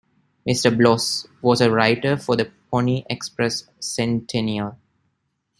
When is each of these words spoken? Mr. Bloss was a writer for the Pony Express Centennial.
Mr. 0.49 0.75
Bloss 0.75 1.27
was 1.43 1.61
a 1.61 1.69
writer 1.69 2.17
for 2.17 2.35
the 2.35 2.51
Pony 2.71 3.03
Express 3.07 3.67
Centennial. 3.79 4.77